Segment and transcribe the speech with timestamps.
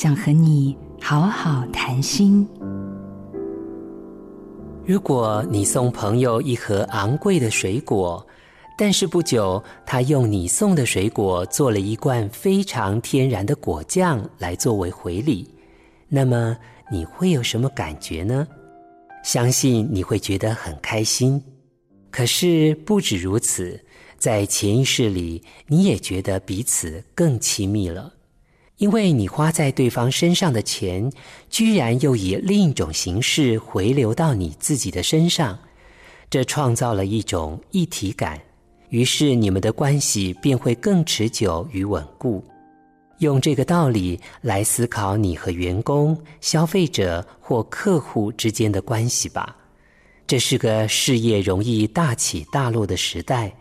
[0.00, 2.46] 想和你好好谈心。
[4.86, 8.24] 如果你送朋友一盒昂贵的水果，
[8.76, 15.52] 但是不久他用你送的水果做了一罐非常天然的果酱来作为回礼，
[16.06, 16.56] 那么
[16.92, 18.46] 你会有什么感觉呢？
[19.24, 21.42] 相信你会觉得很开心。
[22.12, 23.84] 可是不止如此，
[24.16, 28.12] 在潜意识里，你也觉得彼此更亲密了，
[28.78, 31.12] 因为你花在对方身上的钱，
[31.50, 35.58] 居然又以另一种形式回流到你自己的身上，
[36.30, 38.40] 这创造了一种一体感，
[38.90, 42.42] 于是你们的关系便会更持久与稳固。
[43.18, 49.56] 用这个道理来思考你和员工、消费者或客户之间的关系吧。
[50.24, 53.52] 这是个事业容易大起大落的时代，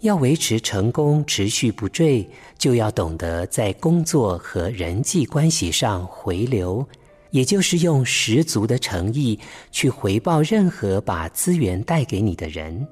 [0.00, 6.86] 要维持成功持续不坠，就要懂得在工作和人际关系上回流，
[7.32, 9.38] 也就是用十足的诚意
[9.72, 12.86] 去回报任何把资源带给你的人。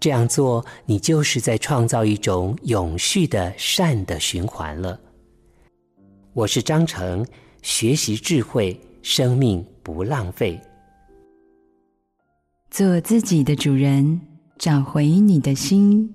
[0.00, 4.98] 这样做，你就是在创造一种永续的善的循环了。
[6.32, 7.26] 我是张成，
[7.60, 10.58] 学习智慧，生命不浪费。
[12.70, 14.20] 做自己的主人，
[14.56, 16.14] 找回你的心。